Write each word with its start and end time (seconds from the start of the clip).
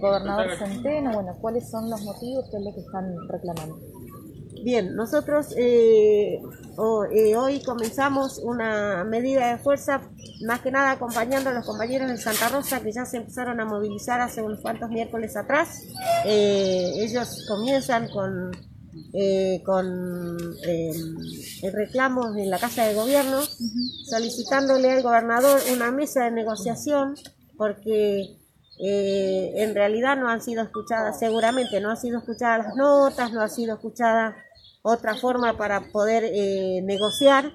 gobernador 0.00 0.56
Centeno, 0.58 1.12
bueno, 1.12 1.32
¿cuáles 1.40 1.68
son 1.70 1.90
los 1.90 2.02
motivos, 2.02 2.46
qué 2.50 2.56
es 2.58 2.62
lo 2.64 2.74
que 2.74 2.80
están 2.80 3.28
reclamando? 3.28 3.76
Bien, 4.66 4.96
nosotros 4.96 5.54
eh, 5.56 6.40
eh, 7.12 7.36
hoy 7.36 7.62
comenzamos 7.62 8.38
una 8.38 9.04
medida 9.04 9.52
de 9.52 9.58
fuerza, 9.58 10.00
más 10.44 10.60
que 10.60 10.72
nada 10.72 10.92
acompañando 10.92 11.50
a 11.50 11.52
los 11.52 11.64
compañeros 11.64 12.10
de 12.10 12.16
Santa 12.16 12.48
Rosa 12.48 12.80
que 12.80 12.90
ya 12.90 13.04
se 13.04 13.18
empezaron 13.18 13.60
a 13.60 13.64
movilizar 13.64 14.20
hace 14.20 14.42
unos 14.42 14.60
cuantos 14.60 14.90
miércoles 14.90 15.36
atrás. 15.36 15.84
Eh, 16.24 16.94
ellos 16.96 17.44
comienzan 17.46 18.08
con, 18.08 18.50
con 19.64 20.56
reclamos 21.72 22.36
en 22.36 22.50
la 22.50 22.58
Casa 22.58 22.86
de 22.86 22.94
Gobierno, 22.94 23.40
solicitándole 24.10 24.90
al 24.90 25.02
gobernador 25.04 25.60
una 25.72 25.92
mesa 25.92 26.24
de 26.24 26.32
negociación 26.32 27.14
porque 27.56 28.36
en 28.78 29.74
realidad 29.74 30.16
no 30.16 30.28
han 30.28 30.42
sido 30.42 30.62
escuchadas, 30.62 31.18
seguramente 31.18 31.80
no 31.80 31.90
han 31.90 31.96
sido 31.96 32.18
escuchadas 32.18 32.66
las 32.66 32.76
notas, 32.76 33.32
no 33.32 33.40
ha 33.40 33.48
sido 33.48 33.74
escuchada 33.74 34.36
otra 34.88 35.16
forma 35.16 35.56
para 35.56 35.80
poder 35.80 36.24
eh, 36.24 36.80
negociar. 36.84 37.52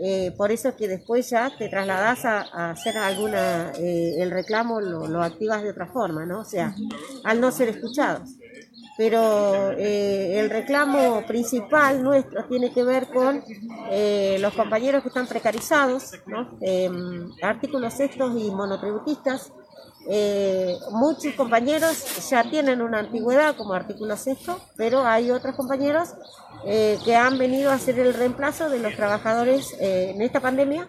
Eh, 0.00 0.32
por 0.36 0.52
eso 0.52 0.68
es 0.68 0.74
que 0.76 0.86
después 0.86 1.28
ya 1.28 1.50
te 1.58 1.68
trasladas 1.68 2.24
a, 2.24 2.70
hacer 2.70 2.96
alguna, 2.96 3.72
eh, 3.72 4.14
el 4.18 4.30
reclamo 4.30 4.80
lo, 4.80 5.20
activas 5.20 5.64
de 5.64 5.70
otra 5.70 5.88
forma, 5.88 6.24
¿no? 6.24 6.40
O 6.40 6.44
sea, 6.44 6.72
al 7.24 7.40
no 7.40 7.50
ser 7.50 7.70
escuchados. 7.70 8.30
Pero 8.96 9.70
el 9.70 10.50
reclamo 10.50 11.24
principal 11.24 12.02
nuestro 12.02 12.44
tiene 12.46 12.72
que 12.72 12.82
ver 12.82 13.06
con 13.08 13.44
los 14.40 14.54
compañeros 14.54 15.02
que 15.02 15.08
están 15.08 15.28
precarizados, 15.28 16.14
¿no? 16.26 16.58
Artículos 17.40 18.00
estos 18.00 18.36
y 18.36 18.50
monotributistas, 18.50 19.52
eh, 20.10 20.78
muchos 20.90 21.34
compañeros 21.34 22.30
ya 22.30 22.42
tienen 22.42 22.80
una 22.80 23.00
antigüedad 23.00 23.54
como 23.56 23.74
artículo 23.74 24.16
sexto, 24.16 24.58
pero 24.74 25.04
hay 25.04 25.30
otros 25.30 25.54
compañeros 25.54 26.14
eh, 26.64 26.98
que 27.04 27.14
han 27.14 27.36
venido 27.36 27.70
a 27.70 27.74
hacer 27.74 27.98
el 27.98 28.14
reemplazo 28.14 28.70
de 28.70 28.78
los 28.78 28.96
trabajadores 28.96 29.74
eh, 29.78 30.12
en 30.14 30.22
esta 30.22 30.40
pandemia, 30.40 30.88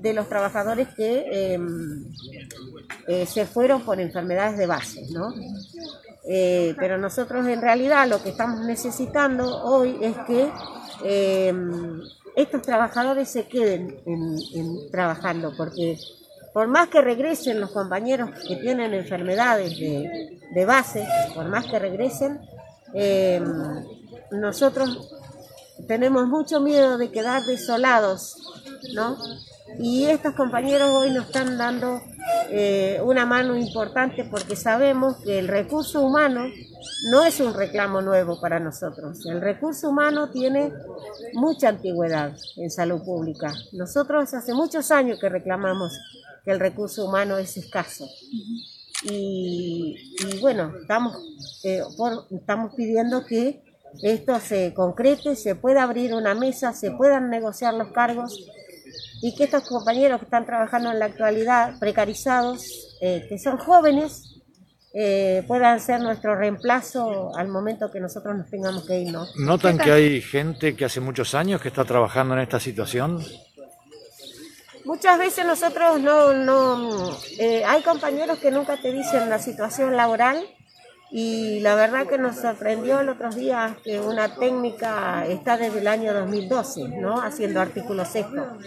de 0.00 0.12
los 0.12 0.28
trabajadores 0.28 0.88
que 0.96 1.54
em, 1.54 2.12
se 3.26 3.46
fueron 3.46 3.82
por 3.82 4.00
enfermedades 4.00 4.58
de 4.58 4.66
base, 4.66 5.02
¿no? 5.12 5.32
pero 6.76 6.98
nosotros 6.98 7.46
en 7.46 7.62
realidad 7.62 8.08
lo 8.08 8.20
que 8.20 8.30
estamos 8.30 8.60
necesitando 8.66 9.62
hoy 9.62 9.96
es 10.02 10.16
que 10.26 10.50
em, 11.04 12.00
estos 12.34 12.62
trabajadores 12.62 13.28
se 13.28 13.46
queden 13.46 13.96
trabajando, 14.90 15.52
porque 15.56 15.96
por 16.56 16.68
más 16.68 16.88
que 16.88 17.02
regresen 17.02 17.60
los 17.60 17.70
compañeros 17.70 18.30
que 18.48 18.56
tienen 18.56 18.94
enfermedades 18.94 19.78
de, 19.78 20.64
base, 20.64 21.06
por 21.34 21.44
más 21.50 21.66
que 21.66 21.78
regresen, 21.78 22.40
eh, 22.94 23.42
nosotros 24.30 25.14
tenemos 25.86 26.26
mucho 26.28 26.62
miedo 26.62 26.96
de 26.96 27.10
quedar 27.10 27.42
desolados, 27.44 28.36
¿no? 28.94 29.18
Y 29.78 30.06
estos 30.06 30.32
compañeros 30.32 30.88
hoy 30.92 31.10
nos 31.10 31.26
están 31.26 31.58
dando 31.58 32.00
eh, 32.48 33.02
una 33.04 33.26
mano 33.26 33.54
importante 33.54 34.24
porque 34.24 34.56
sabemos 34.56 35.18
que 35.22 35.38
el 35.38 35.48
recurso 35.48 36.00
humano 36.00 36.46
no 37.10 37.22
es 37.22 37.38
un 37.40 37.52
reclamo 37.52 38.00
nuevo 38.00 38.40
para 38.40 38.60
nosotros. 38.60 39.26
El 39.26 39.42
recurso 39.42 39.90
humano 39.90 40.30
tiene 40.30 40.72
mucha 41.34 41.68
antigüedad 41.68 42.34
en 42.56 42.70
salud 42.70 43.02
pública. 43.04 43.52
Nosotros 43.72 44.32
hace 44.32 44.54
muchos 44.54 44.90
años 44.90 45.18
que 45.20 45.28
reclamamos 45.28 45.92
que 46.46 46.52
el 46.52 46.60
recurso 46.60 47.04
humano 47.04 47.36
es 47.38 47.56
escaso. 47.56 48.08
Y, 49.02 49.96
bueno, 50.40 50.72
estamos, 50.80 51.16
eh, 51.64 51.82
estamos 52.30 52.74
pidiendo 52.74 53.26
que 53.26 53.62
esto 54.02 54.38
se 54.38 54.72
concrete, 54.72 55.34
se 55.34 55.56
pueda 55.56 55.82
abrir 55.82 56.14
una 56.14 56.34
mesa, 56.34 56.72
se 56.72 56.92
puedan 56.92 57.30
negociar 57.30 57.74
los 57.74 57.88
cargos 57.88 58.48
y 59.22 59.34
que 59.34 59.44
estos 59.44 59.68
compañeros 59.68 60.20
que 60.20 60.26
están 60.26 60.46
trabajando 60.46 60.92
en 60.92 61.00
la 61.00 61.06
actualidad, 61.06 61.78
precarizados, 61.80 62.96
eh, 63.00 63.26
que 63.28 63.38
son 63.38 63.58
jóvenes, 63.58 64.36
eh, 64.94 65.42
puedan 65.48 65.80
ser 65.80 66.00
nuestro 66.00 66.36
reemplazo 66.36 67.36
al 67.36 67.48
momento 67.48 67.90
que 67.90 68.00
nosotros 68.00 68.36
nos 68.36 68.48
tengamos 68.48 68.86
que 68.86 69.00
ir. 69.00 69.12
¿no? 69.12 69.26
¿Notan 69.36 69.78
que 69.78 69.90
hay 69.90 70.22
gente 70.22 70.76
que 70.76 70.84
hace 70.84 71.00
muchos 71.00 71.34
años 71.34 71.60
que 71.60 71.68
está 71.68 71.84
trabajando 71.84 72.34
en 72.34 72.40
esta 72.40 72.60
situación? 72.60 73.20
Muchas 74.86 75.18
veces 75.18 75.44
nosotros 75.44 76.00
no, 76.00 76.32
no 76.32 77.18
eh, 77.40 77.64
hay 77.64 77.82
compañeros 77.82 78.38
que 78.38 78.52
nunca 78.52 78.80
te 78.80 78.92
dicen 78.92 79.28
la 79.28 79.40
situación 79.40 79.96
laboral 79.96 80.46
y 81.10 81.58
la 81.58 81.74
verdad 81.74 82.06
que 82.06 82.18
nos 82.18 82.36
sorprendió 82.36 83.00
el 83.00 83.08
otro 83.08 83.30
día 83.30 83.76
que 83.82 83.98
una 83.98 84.36
técnica 84.36 85.26
está 85.26 85.56
desde 85.56 85.80
el 85.80 85.88
año 85.88 86.14
2012, 86.14 86.88
¿no? 87.00 87.20
Haciendo 87.20 87.60
artículos 87.60 88.06
sexto. 88.06 88.58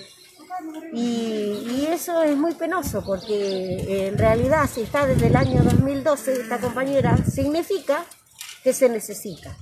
Y, 0.91 0.99
y, 0.99 1.87
eso 1.89 2.21
es 2.21 2.35
muy 2.35 2.53
penoso 2.53 3.01
porque 3.05 4.07
en 4.07 4.17
realidad 4.17 4.69
si 4.69 4.81
está 4.81 5.05
desde 5.05 5.27
el 5.27 5.37
año 5.37 5.63
2012 5.63 6.33
esta 6.33 6.59
compañera, 6.59 7.15
significa 7.17 8.03
que 8.61 8.73
se 8.73 8.89
necesita. 8.89 9.55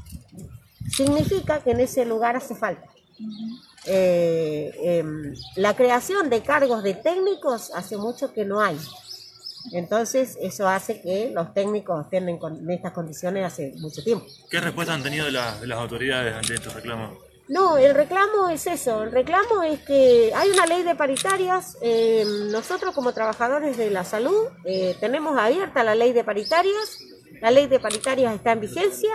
Significa 0.89 1.59
que 1.59 1.69
en 1.69 1.81
ese 1.81 2.03
lugar 2.03 2.35
hace 2.35 2.55
falta. 2.55 2.89
Eh, 3.87 4.71
em, 4.81 5.33
la 5.55 5.75
creación 5.75 6.29
de 6.29 6.41
cargos 6.41 6.83
de 6.83 6.93
técnicos 6.93 7.71
hace 7.73 7.97
mucho 7.97 8.33
que 8.33 8.43
no 8.43 8.59
hay. 8.59 8.77
Entonces, 9.71 10.37
eso 10.41 10.67
hace 10.67 11.01
que 11.01 11.31
los 11.33 11.53
técnicos 11.53 12.05
estén 12.05 12.29
en, 12.29 12.69
estas 12.69 12.91
condiciones 12.91 13.45
hace 13.45 13.73
mucho 13.77 14.03
tiempo. 14.03 14.25
¿Qué 14.49 14.59
respuesta 14.59 14.93
han 14.93 15.03
tenido 15.03 15.25
de, 15.25 15.31
las 15.31 15.79
autoridades 15.79 16.35
ante 16.35 16.55
estos 16.55 16.73
reclamos? 16.73 17.17
No, 17.47 17.77
el 17.77 17.95
reclamo 17.95 18.49
es 18.49 18.67
eso. 18.67 19.03
El 19.03 19.11
reclamo 19.11 19.63
es 19.63 19.79
que 19.79 20.33
hay 20.35 20.49
una 20.49 20.65
ley 20.65 20.83
de 20.83 20.95
paritarias. 20.95 21.77
Em, 21.81 22.51
nosotros, 22.51 22.93
como 22.93 23.13
trabajadores 23.13 23.77
de 23.77 23.89
la 23.89 24.03
salud, 24.03 24.47
eh, 24.65 24.95
tenemos 24.99 25.37
abierta 25.37 25.83
la 25.83 25.95
ley 25.95 26.11
de 26.11 26.25
paritarias. 26.25 26.99
La 27.41 27.51
ley 27.51 27.67
de 27.67 27.79
paritarias 27.79 28.35
está 28.35 28.51
en 28.51 28.61
vigencia. 28.61 29.11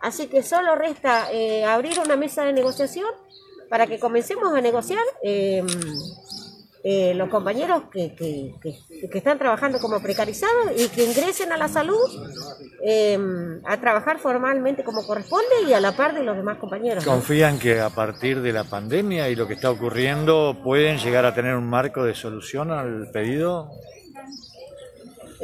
Así 0.00 0.26
que 0.28 0.42
solo 0.42 0.76
resta 0.76 1.32
eh, 1.32 1.64
abrir 1.64 1.98
una 1.98 2.16
mesa 2.16 2.44
de 2.44 2.52
negociación 2.52 3.08
para 3.72 3.86
que 3.86 3.98
comencemos 3.98 4.52
a 4.52 4.60
negociar 4.60 5.02
em, 5.22 5.66
eh, 6.84 7.14
los 7.14 7.30
compañeros 7.30 7.84
que, 7.90 8.14
que, 8.14 9.16
están 9.16 9.38
trabajando 9.38 9.78
como 9.78 9.98
precarizados 10.02 10.72
y 10.76 10.90
que 10.90 11.04
ingresen 11.04 11.52
a 11.52 11.56
la 11.56 11.68
salud 11.68 12.06
em, 12.84 13.62
a 13.64 13.80
trabajar 13.80 14.18
formalmente 14.18 14.84
como 14.84 15.06
corresponde 15.06 15.54
y 15.66 15.72
a 15.72 15.80
la 15.80 15.96
par 15.96 16.12
de 16.12 16.22
los 16.22 16.36
demás 16.36 16.58
compañeros. 16.58 17.02
¿Confían 17.02 17.58
que 17.58 17.80
a 17.80 17.88
partir 17.88 18.42
de 18.42 18.52
la 18.52 18.64
pandemia 18.64 19.30
y 19.30 19.36
lo 19.36 19.48
que 19.48 19.54
está 19.54 19.70
ocurriendo 19.70 20.60
pueden 20.62 20.98
llegar 20.98 21.24
a 21.24 21.32
tener 21.32 21.54
un 21.54 21.66
marco 21.66 22.04
de 22.04 22.14
solución 22.14 22.72
al 22.72 23.10
pedido? 23.10 23.70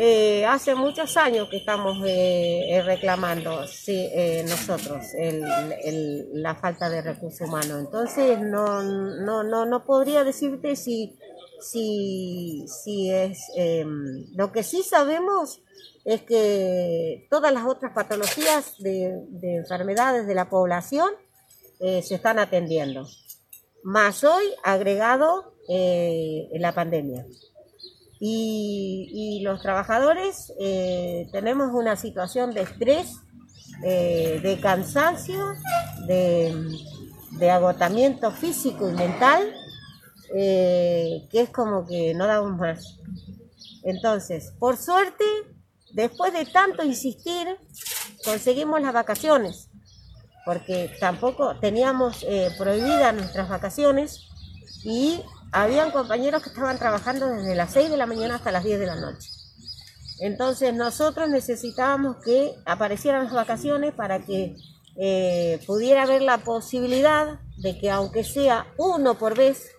Eh, 0.01 0.47
hace 0.47 0.77
muchos 0.77 1.17
años 1.17 1.49
que 1.49 1.57
estamos 1.57 1.99
eh, 2.07 2.71
eh, 2.71 2.83
reclamando 2.83 3.67
sí, 3.67 4.09
nosotros 4.49 5.07
la 6.35 6.55
falta 6.55 6.89
de 6.89 7.03
recursos 7.03 7.41
humanos. 7.41 7.81
Entonces 7.81 8.39
no, 8.39 8.81
no, 8.81 9.43
no, 9.43 9.67
no 9.67 9.85
podría 9.85 10.23
decirte 10.23 10.77
si, 10.77 11.19
si, 11.61 12.65
si 12.69 13.11
es... 13.11 13.41
Em, 13.57 14.27
lo 14.37 14.53
que 14.53 14.63
sí 14.63 14.85
sabemos 14.85 15.63
es 16.05 16.23
que 16.23 17.27
todas 17.29 17.53
las 17.53 17.67
otras 17.67 17.93
patologías 17.93 18.79
de, 18.79 19.21
de 19.31 19.57
enfermedades 19.57 20.29
de 20.29 20.35
la 20.37 20.49
población 20.49 21.11
se 21.81 22.15
están 22.15 22.39
atendiendo. 22.39 23.05
Más 23.83 24.23
hoy 24.23 24.45
agregado 24.63 25.55
la 25.69 26.73
pandemia. 26.73 27.27
Y, 28.21 29.41
los 29.45 29.63
trabajadores 29.63 30.53
eh, 30.59 31.29
tenemos 31.33 31.71
una 31.73 31.97
situación 31.97 32.53
de 32.53 32.63
estrés, 32.63 33.19
eh, 33.85 34.41
de 34.43 34.61
cansancio, 34.61 35.39
de, 36.07 37.51
agotamiento 37.51 38.33
físico 38.33 38.91
y 38.91 38.95
mental, 38.95 39.55
eh, 40.35 41.29
que 41.31 41.43
es 41.43 41.51
como 41.51 41.87
que 41.87 42.15
no 42.15 42.27
damos 42.27 42.59
más. 42.59 42.99
Entonces, 43.85 44.53
por 44.59 44.77
suerte, 44.77 45.25
después 45.93 46.33
de 46.33 46.45
tanto 46.47 46.85
insistir, 46.85 47.47
conseguimos 48.25 48.83
las 48.83 48.93
vacaciones, 48.93 49.71
porque 50.45 50.91
tampoco 50.99 51.57
teníamos 51.61 52.27
prohibidas 52.59 53.15
nuestras 53.15 53.49
vacaciones 53.49 54.29
y 54.83 55.23
habían 55.53 55.91
compañeros 55.91 56.43
que 56.43 56.51
estaban 56.51 56.79
trabajando 56.79 57.29
desde 57.29 57.55
las 57.55 57.73
6 57.73 57.91
de 57.91 57.97
la 57.97 58.07
mañana 58.07 58.37
hasta 58.37 58.53
las 58.53 58.65
10 58.65 58.81
de 58.81 58.87
la 58.87 58.97
noche. 58.97 59.31
Entonces 60.21 60.75
nosotros 60.75 61.29
necesitábamos 61.29 62.17
que 62.25 62.55
aparecieran 62.65 63.25
las 63.25 63.33
vacaciones 63.33 63.95
para 63.95 64.21
que 64.21 64.57
eh, 64.97 65.61
pudiera 65.67 66.03
haber 66.03 66.23
la 66.23 66.39
posibilidad 66.39 67.39
de 67.57 67.79
que 67.79 67.91
aunque 67.91 68.25
sea 68.25 68.67
uno 68.77 69.17
por 69.17 69.37
vez, 69.37 69.71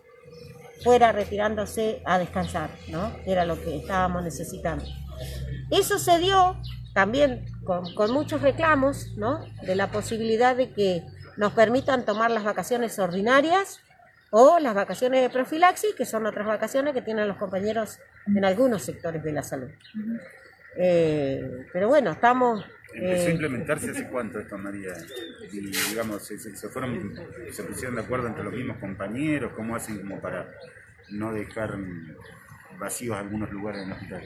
fuera 0.83 1.12
retirándose 1.12 2.01
a 2.06 2.18
descansar, 2.18 2.69
¿no? 2.88 3.12
Era 3.25 3.45
lo 3.45 3.62
que 3.62 3.75
estábamos 3.75 4.24
necesitando. 4.24 4.86
Eso 5.72 6.00
se 6.00 6.19
dio 6.19 6.56
también 6.94 7.45
con, 7.65 7.94
con 7.94 8.12
muchos 8.12 8.42
reclamos, 8.42 9.07
¿no? 9.18 9.44
De 9.63 9.75
la 9.75 9.92
posibilidad 9.92 10.56
de 10.56 10.72
que 10.72 11.04
nos 11.36 11.51
permitan 11.51 12.06
tomar 12.06 12.31
las 12.31 12.45
vacaciones 12.45 12.98
ordinarias 12.98 13.81
o 14.31 14.59
las 14.59 14.75
vacaciones 14.75 15.21
de 15.21 15.29
profilaxis, 15.29 15.95
que 15.95 16.05
son 16.05 16.25
otras 16.25 16.45
vacaciones 16.45 16.93
que 16.93 17.01
tienen 17.01 17.27
los 17.27 17.37
compañeros 17.37 17.99
en 18.27 18.45
algunos 18.45 18.83
sectores 18.83 19.23
de 19.23 19.31
la 19.31 19.43
salud. 19.43 19.69
Eh, 20.75 21.65
pero 21.73 21.87
bueno, 21.87 22.11
estamos... 22.11 22.65
Empezó 22.93 23.25
a 23.25 23.29
eh, 23.29 23.31
implementarse 23.33 23.91
hace 23.91 24.07
cuánto 24.07 24.39
esto, 24.39 24.57
María. 24.57 24.93
Y, 25.51 25.59
digamos, 25.89 26.23
se, 26.25 26.39
se- 26.39 26.69
fueron, 26.69 27.13
se 27.51 27.63
pusieron 27.63 27.95
de 27.95 28.01
acuerdo 28.01 28.27
entre 28.27 28.43
los 28.43 28.53
mismos 28.53 28.77
compañeros, 28.77 29.51
¿cómo 29.55 29.75
hacen 29.75 29.99
como 29.99 30.19
para 30.19 30.47
no 31.09 31.31
dejar 31.33 31.77
vacíos 32.79 33.17
algunos 33.17 33.51
lugares 33.51 33.83
en 33.83 33.87
el 33.87 33.93
hospital? 33.93 34.23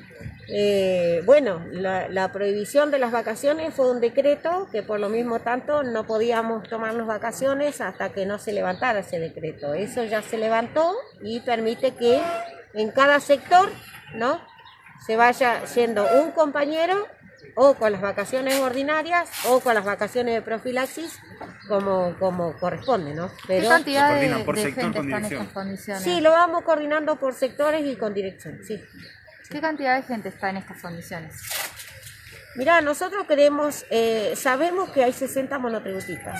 Eh, 0.47 1.21
bueno, 1.25 1.65
la, 1.71 2.07
la 2.07 2.31
prohibición 2.31 2.91
de 2.91 2.99
las 2.99 3.11
vacaciones 3.11 3.73
fue 3.73 3.89
un 3.91 3.99
decreto 3.99 4.67
que 4.71 4.83
por 4.83 4.99
lo 4.99 5.09
mismo 5.09 5.39
tanto 5.39 5.83
no 5.83 6.05
podíamos 6.05 6.67
tomarnos 6.69 7.07
vacaciones 7.07 7.81
hasta 7.81 8.09
que 8.13 8.25
no 8.25 8.37
se 8.37 8.53
levantara 8.53 8.99
ese 8.99 9.19
decreto. 9.19 9.73
Eso 9.73 10.03
ya 10.03 10.21
se 10.21 10.37
levantó 10.37 10.93
y 11.21 11.39
permite 11.41 11.95
que 11.95 12.21
en 12.73 12.91
cada 12.91 13.19
sector, 13.19 13.69
¿no? 14.15 14.39
Se 15.05 15.17
vaya 15.17 15.65
siendo 15.65 16.05
un 16.21 16.31
compañero 16.31 17.07
o 17.55 17.75
con 17.75 17.91
las 17.91 18.01
vacaciones 18.01 18.59
ordinarias 18.59 19.29
o 19.47 19.59
con 19.59 19.75
las 19.75 19.85
vacaciones 19.85 20.35
de 20.35 20.41
profilaxis 20.41 21.19
como, 21.67 22.15
como 22.19 22.53
corresponde, 22.57 23.13
¿no? 23.13 23.29
¿Qué 23.29 23.43
Pero 23.47 23.69
cantidad 23.69 24.09
Lo 24.09 24.15
de, 24.15 24.19
coordinan 24.19 24.45
por 24.45 24.55
de 24.55 24.63
sector 24.63 24.83
gente 24.83 24.99
está 24.99 25.17
en 25.17 25.25
estas 25.25 25.47
condiciones? 25.49 26.03
sí, 26.03 26.21
lo 26.21 26.31
vamos 26.31 26.63
coordinando 26.63 27.15
por 27.17 27.33
sectores 27.33 27.85
y 27.85 27.95
con 27.95 28.13
dirección, 28.13 28.59
sí. 28.63 28.83
¿Qué 29.49 29.61
cantidad 29.61 29.95
de 29.95 30.03
gente 30.03 30.29
está 30.29 30.49
en 30.49 30.57
estas 30.57 30.81
condiciones? 30.81 31.35
Mira, 32.55 32.81
nosotros 32.81 33.25
queremos, 33.27 33.85
eh, 33.89 34.33
sabemos 34.35 34.89
que 34.91 35.03
hay 35.03 35.11
60 35.11 35.57
monotributistas. 35.57 36.39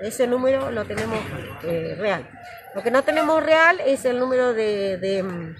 Ese 0.00 0.26
número 0.26 0.70
lo 0.70 0.84
tenemos 0.84 1.18
eh, 1.62 1.94
real. 1.98 2.28
Lo 2.74 2.82
que 2.82 2.90
no 2.90 3.02
tenemos 3.02 3.42
real 3.42 3.80
es 3.86 4.04
el 4.04 4.18
número 4.18 4.52
de, 4.52 4.98
de, 4.98 5.22
mm, 5.22 5.56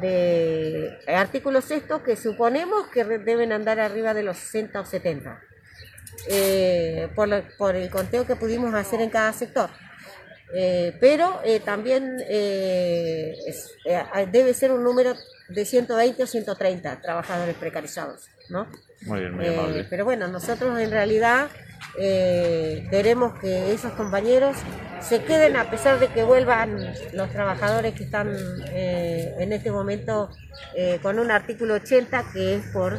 de 0.00 0.98
artículos 1.08 1.64
sextos 1.64 2.02
que 2.02 2.16
suponemos 2.16 2.88
que 2.88 3.04
deben 3.04 3.52
andar 3.52 3.80
arriba 3.80 4.14
de 4.14 4.22
los 4.22 4.36
60 4.38 4.80
o 4.80 4.84
70. 4.84 5.40
eh, 6.30 7.08
por, 7.14 7.28
lo- 7.28 7.42
por 7.56 7.76
el 7.76 7.88
conteo 7.90 8.26
que 8.26 8.34
pudimos 8.36 8.74
hacer 8.74 9.00
en 9.00 9.08
cada 9.10 9.32
sector. 9.32 9.70
Eh, 10.54 10.96
pero 11.00 11.40
eh, 11.44 11.60
también 11.60 12.16
es- 12.28 13.74
debe 14.32 14.52
ser 14.54 14.72
un 14.72 14.82
número 14.82 15.14
de 15.48 15.64
120 15.64 16.22
o 16.22 16.26
130 16.26 17.00
trabajadores 17.00 17.54
precarizados, 17.56 18.26
¿no? 18.48 18.66
Muy 19.02 19.20
bien, 19.20 19.36
muy 19.36 19.46
amable. 19.46 19.86
pero 19.88 20.04
bueno, 20.04 20.26
nosotros 20.28 20.78
en 20.80 20.90
realidad 20.90 21.48
eh, 21.98 22.86
queremos 22.90 23.38
que 23.38 23.72
esos 23.72 23.92
compañeros 23.92 24.56
se 25.00 25.22
queden 25.24 25.56
a 25.56 25.70
pesar 25.70 25.98
de 25.98 26.08
que 26.08 26.24
vuelvan 26.24 26.92
los 27.12 27.30
trabajadores 27.30 27.94
que 27.94 28.04
están 28.04 28.34
eh, 28.66 29.34
en 29.38 29.52
este 29.52 29.70
momento 29.70 30.30
eh, 30.74 30.98
con 31.02 31.18
un 31.18 31.30
artículo 31.30 31.74
80 31.74 32.24
que 32.32 32.56
es 32.56 32.66
por 32.68 32.98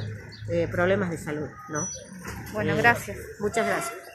eh, 0.49 0.67
problemas 0.71 1.11
de 1.11 1.17
salud, 1.17 1.49
¿no? 1.69 1.87
Bueno, 2.53 2.73
Eh, 2.73 2.77
gracias. 2.77 3.17
Muchas 3.39 3.65
gracias. 3.65 4.08